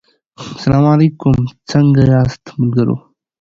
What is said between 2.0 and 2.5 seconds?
یاست